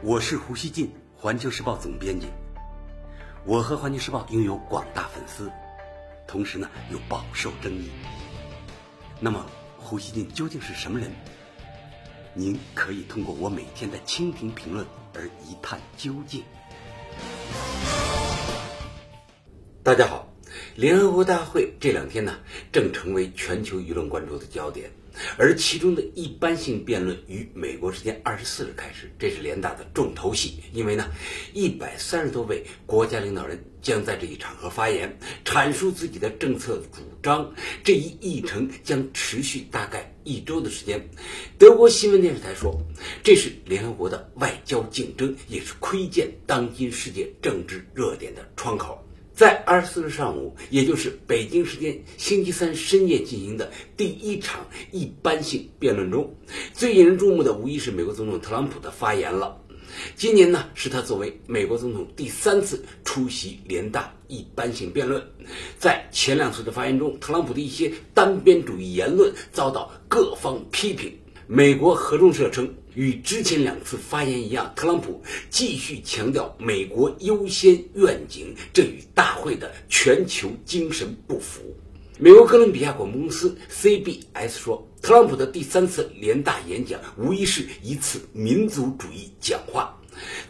[0.00, 2.28] 我是胡锡进，环球时报总编辑。
[3.44, 5.50] 我和环球时报拥有广大粉丝，
[6.24, 7.90] 同时呢又饱受争议。
[9.18, 9.44] 那么，
[9.76, 11.10] 胡锡进究竟是什么人？
[12.32, 16.44] 您可以通过我每天的蜻蜓评论而一探究竟。
[19.82, 20.28] 大家好，
[20.76, 22.38] 联合国大会这两天呢，
[22.70, 24.92] 正成为全球舆论关注的焦点。
[25.36, 30.60] 而其中的一般性辩论于美国时间二十四日开始，这是联大的重头戏。
[30.72, 31.10] 因为呢，
[31.52, 37.52] 一百三十多位国家领导人将在这一场合发言，阐述自己的政策主张。
[37.82, 41.08] 这一议程将持续大概一周的时间。
[41.58, 42.80] 德国新闻电视台说，
[43.22, 49.04] 这是联合国的外交竞争，也是窥见当今世界政治热点的窗口。
[49.38, 56.34] 在二十四日上午，也就是北京时间星期三深夜进行的第一场一般性辩论中，
[56.72, 59.56] 最引人注目的无疑是美国总统特朗普的发言了。
[60.16, 65.22] 今年呢，是他作为美国总统第三次出席联大一般性辩论。
[65.78, 71.16] 在前两次的发言中，特朗普的一些单边主义言论遭到各方批评。
[71.46, 81.60] 美国合众社称，与之前两次发言一样，特朗普继续强调美国优先愿景，这与大会的全球精神不符。
[82.18, 89.94] 美国哥伦比亚广播公司 CBS 说，特朗普的第三次联大演讲无疑是一次民族主义讲话。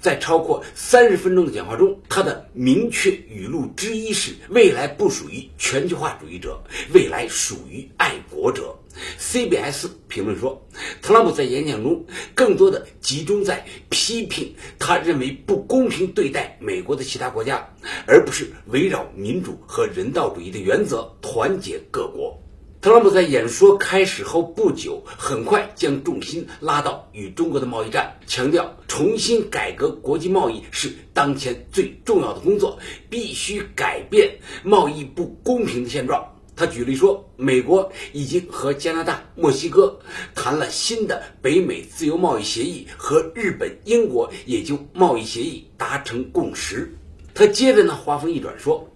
[0.01, 6.59] 在超过三十分钟的讲话中，他的明确语录之一是：“未来不属于全球化主义者，
[6.95, 8.75] 未来属于爱国者。”
[9.19, 10.67] CBS 评论说，
[11.03, 12.05] 特朗普在演讲中
[12.35, 17.69] 更多的集中在批评他认为不公平对待美国的其他国家，
[18.07, 22.41] 而不是围绕民主和人道主义的原则团结各国。
[22.81, 32.79] 特朗普在演说开始后不久，很快将重心拉到与中国的贸易战，强调重新改革国际贸易是当前最重要的工作，
[33.11, 36.25] 必须改变贸易不公平的现状。
[36.59, 39.97] 他举例说，美国已经和加拿大、墨西哥
[40.35, 46.93] 谈了新的北美自由贸易协议，和日本、英国也就贸易协议达成共识。
[47.33, 48.93] 他接着呢，话锋一转说。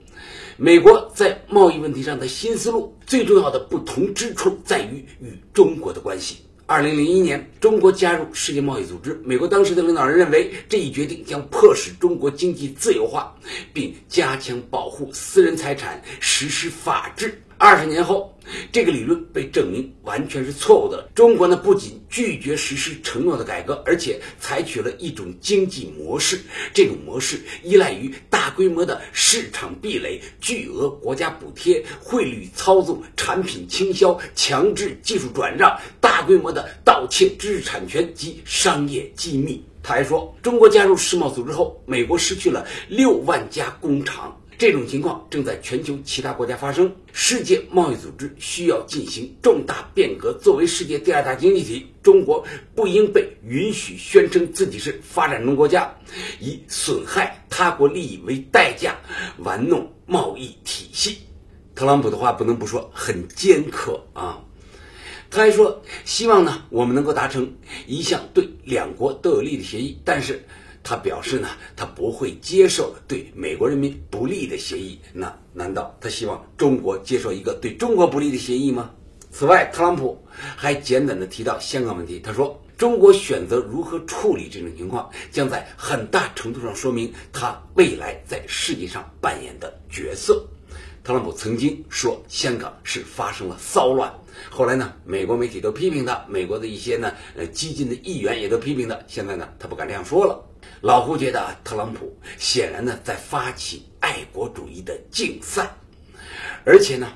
[0.57, 6.39] 美国在贸易问题上的新思路，最重要的不同之处在于与中国的关系。
[6.67, 13.35] 二零零一年，中国加入世界贸易组织，美国当时的领导人认为这一决定将迫使中国经济自由化，
[13.73, 17.41] 并加强保护私人财产，实施法治。
[17.65, 18.37] 二十年后，
[18.73, 21.09] 这个理论被证明完全是错误的。
[21.15, 26.41] 中国呢，不仅拒绝实施承诺的改革，而且采取了一种经济模式。
[26.75, 39.65] 这种模式依赖于大规模的市场壁垒、巨额国家补贴、汇率操纵、产品倾销、强制技术转让、大规模的盗窃知识产权及商业机密。
[39.85, 44.37] 他还说，中国加入世贸组织后，美国失去了六万家工厂。
[44.59, 46.95] 这种情况正在全球其他国家发生。
[47.13, 50.33] 世界贸易组织需要进行重大变革。
[50.41, 55.93] 作为世界第二大经济体，中国不应被允许宣称自己是发展中国家，
[56.39, 58.97] 以损害他国利益为代价
[59.39, 61.19] 玩弄贸易体系。
[61.75, 64.39] 特朗普的话不能不说很尖刻啊！
[65.31, 67.53] 他还说，希望呢我们能够达成
[67.87, 70.45] 一项对两国都有利的协议，但是。
[70.85, 74.99] 他表示呢，他不会接受对美国人民不利的协议。
[75.13, 78.91] 那难道他希望中国接受一个对中国不利的协议吗？
[79.31, 82.21] 此外，特朗普还简短的提到香港问题。
[82.21, 90.47] 他说，中国选择如何处理这种情况，将在很大程度上说明他未来在世界上扮演的角色。
[91.03, 94.13] 特朗普曾经说香港是发生了骚乱，
[94.51, 98.99] 后来呢，美国媒体都批评他，美国的一些呢，呃，激进的议员也都批评他。
[99.09, 100.45] 现在呢，他不敢这样说了。
[100.83, 105.71] 老胡觉得特朗普显然呢在发起爱国主义的竞赛，
[106.65, 107.07] 而且呢，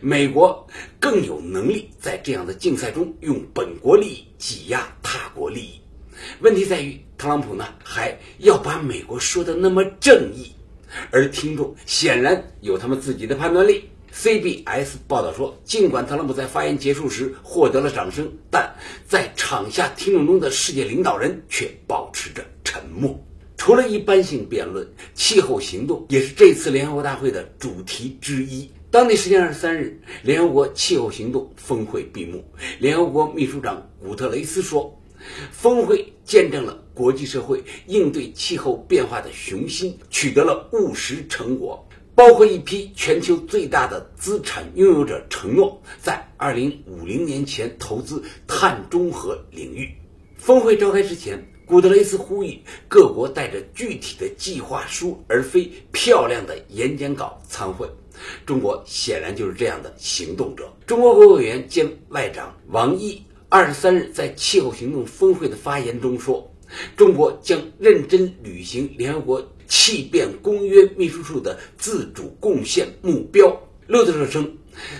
[0.00, 0.64] 美国
[1.00, 5.80] 更有能力在这样的竞赛中用本国利益挤压他国利益。
[6.38, 10.52] 问题在于，特朗普呢还要把美国说的那么正义，
[11.10, 13.90] 而听众显然有他们自己的判断力。
[14.14, 18.74] CBS 报道说，尽管特朗普在发言结束时获得了掌声，但
[19.06, 22.44] 在场下听众中的世界领导人却保持着。
[22.64, 23.24] 沉默。
[23.56, 28.70] 除了一般性辩论，气候行动也是这次联合国大会的主题之一。
[28.90, 32.44] 当地时间二十三日，联合国气候行动峰会闭幕。
[32.78, 35.00] 联合国秘书长古特雷斯说
[35.50, 41.87] ：“峰会见证了国际社会应对气候变化的雄心，取得了务实成果。
[42.18, 49.88] 包括一批全球最大的资产拥有者承诺，在二零五零年前投资碳中和领域。”
[50.36, 51.40] 峰会召开之前。
[51.64, 57.86] 古特雷斯呼吁各国带着具体的计划书，而非漂亮的演讲稿参会。
[58.46, 60.72] 中国显然就是这样的行动者。
[60.86, 66.50] 中国国务委员兼外长王毅二十三日在气候行动峰会的发言中说
[66.96, 73.48] ：“中国将认真履行联合国气变公约秘书处的自主贡献目标。”
[73.86, 74.56] 路透社称，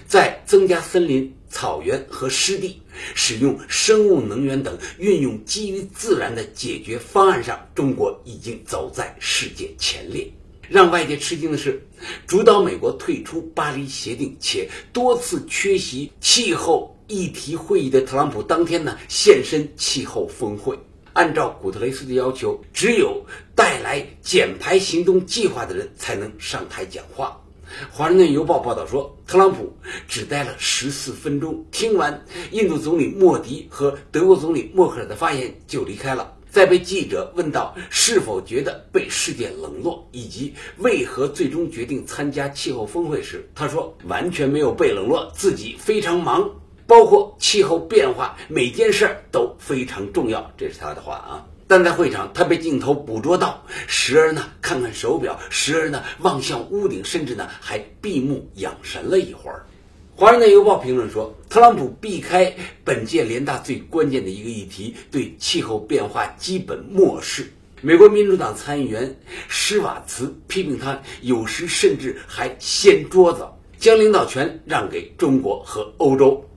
[0.07, 1.35] 在增加森林。
[1.51, 2.79] 草原和湿地，
[3.15, 10.31] 使用生物能源等运用基于自然的解决方案上，中国已经走在世界前列。
[10.69, 11.83] 让外界吃惊的是，
[12.27, 20.79] 主导美国退出巴黎协定且多次缺席气候议题会议的特朗普，当天呢现身气候峰会。
[21.13, 23.25] 按照古特雷斯的要求，只有
[23.55, 27.41] 带来减排行动计划的人才能上台讲话。
[27.95, 29.77] 《华盛顿邮报》报道说，特朗普
[30.09, 36.35] 只待了十四分钟，听完印度总理莫迪和德国总理默克尔的发言就离开了。
[36.51, 46.51] 在被记者问到是否觉得被世界冷落，以及为何最终决定参加气候峰会时，他说：“完全没有被冷落，自己非常忙，
[46.89, 51.47] 包括气候变化，每件事儿都非常重要。”这是他的话啊。
[51.67, 59.67] 但在会场，他被镜头捕捉到，时而呢看看手表，时而呢望向屋顶，甚至呢还闭目养神了一会儿。
[60.19, 67.53] 《华盛顿邮报》评论说，特朗普避开本届联大最关键的一个议题，对气候变化基本漠视。
[67.83, 73.47] 美国民主党参议员施瓦茨批评他，有时甚至还掀桌子，
[73.79, 76.48] 将领导权让给中国和欧洲。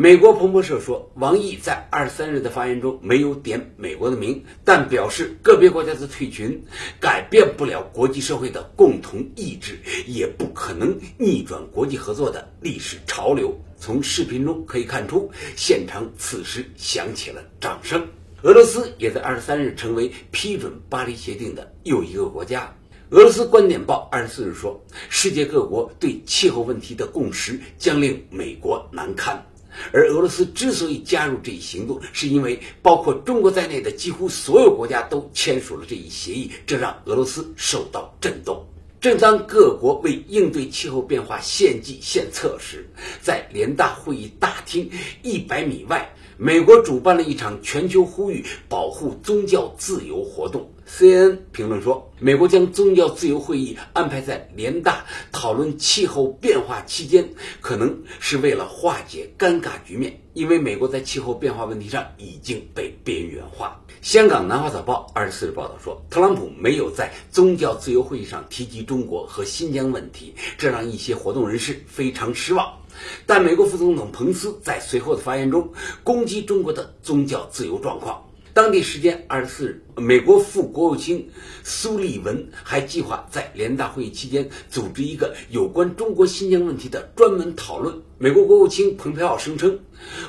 [0.00, 6.62] 美国彭博社说，王毅在二十三日的发言中没有点美国的名，但表示个别国家的退群
[7.00, 13.58] 改变不了国际社会的共同意志，也不可能逆转国际合作的历史潮流。
[13.76, 18.06] 从视频中可以看出，现场此时响起了掌声。
[18.42, 22.72] 俄罗斯也在二十三日成为批准巴黎协定的又一个国家。
[23.10, 29.44] 俄罗斯观点报二十四日说，世界各国对气候问题的共识将令美国难堪。
[29.92, 38.66] 而俄罗斯之所以加入这一行动，是因为包括中国在内的几乎所有国家都签署了这一协议，这让俄罗斯受到震动。
[39.00, 42.88] 正当各国为应对气候变化献计献策时，
[43.22, 44.90] 在联大会议大厅
[45.22, 50.68] 一百米外，美国主办了一场全球呼吁保护宗教自由活动。
[50.88, 57.28] CNN 评论说，美国将宗教自由会议安排在联大讨论气候变化期间，
[57.60, 63.78] 可能是为了化解尴尬局面，因为美国在气候变化问题上已经被边缘化。
[64.00, 72.78] 香港南华早报二十四日报道说，特朗普没有在宗教自由会议上提及中国和新疆问题，这让一些活动人士非常失望。
[73.26, 75.70] 但美国副总统彭斯在随后的发言中
[76.02, 78.24] 攻击中国的宗教自由状况。
[78.58, 81.30] 当地时间二十四日，美国副国务卿
[81.62, 88.02] 苏利文还计划在联大会议期间组织一个有关中国新疆问题的专门讨论。
[88.18, 89.78] 美国国务卿蓬佩奥声称，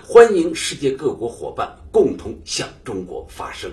[0.04, 3.72] 欢迎世界各国伙伴共同向中国发声。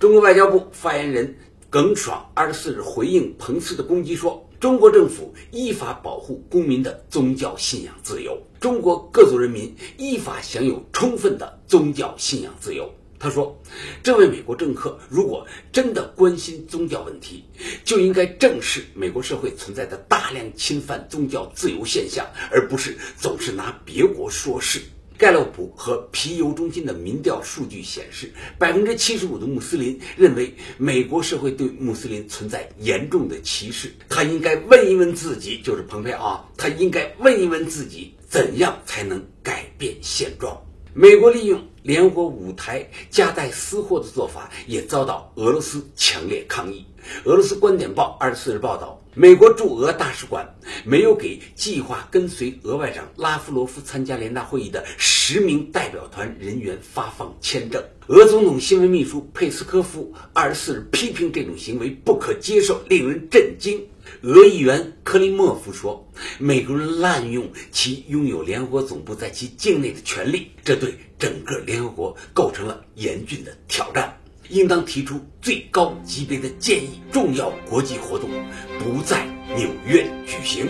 [0.00, 1.36] 中国外交部发言人
[1.68, 13.60] 耿爽二十四日回应彭斯的攻击说：“中国政府依法保护公民的宗教信仰自由，中国各族人民依法享有充分的宗教信仰自由。”他说
[14.02, 17.44] ：“这位美国政客如果真的关心宗教问题，
[17.84, 24.80] 就应该正视美国社会存在的大量侵犯宗教自由现象，而不是总是拿别国说事。”
[25.18, 33.90] 盖洛普和皮尤中心的民调数据显示，百分之七十五的穆斯林认为美国社会对穆斯林存在严重的歧视。
[34.10, 40.62] 他应该问一问自己，就是蓬佩奥，他应该问一问自己，怎样才能改变现状？
[40.98, 41.60] 美国利用。
[41.82, 46.84] 联合国舞台夹带私货的做法也遭到俄罗斯强烈抗议。
[47.22, 57.84] 俄罗斯观点报二十四日报道，美国驻俄大使馆没有给计划跟随俄外长拉夫罗夫参加联大会议的十名代表团人员发放签证。
[58.08, 63.86] 俄总统新闻秘书佩斯科夫二十四日批评这种行为不可接受，令人震惊。
[64.22, 66.08] 俄议员克里莫夫说
[66.38, 77.00] ：“美国人滥用其拥有联合国总部在其境内的权利，这对整个联合国构成了严峻的挑战，应当提出最高级别的建议。
[77.12, 78.30] 重要国际活动
[78.78, 80.66] 不在纽约举行。”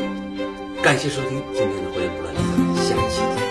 [0.83, 2.35] 感谢收听今天的《火焰不乱》，
[2.88, 3.46] 下期。